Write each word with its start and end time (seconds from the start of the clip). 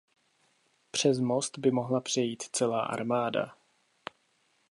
Přes 0.91 1.19
most 1.19 1.57
by 1.57 1.71
mohla 1.71 2.01
přejít 2.01 2.43
celá 2.51 2.81
armáda. 2.85 3.57